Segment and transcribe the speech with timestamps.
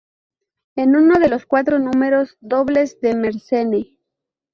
[0.75, 3.97] Es uno de los cuatro números dobles de Mersenne.